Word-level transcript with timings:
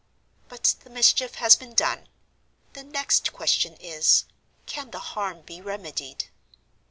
"But 0.49 0.77
the 0.83 0.89
mischief 0.89 1.35
has 1.35 1.55
been 1.55 1.75
done. 1.75 2.09
The 2.73 2.83
next 2.83 3.31
question 3.33 3.75
is, 3.75 4.23
can 4.65 4.89
the 4.89 4.97
harm 5.13 5.41
be 5.43 5.61
remedied? 5.61 6.25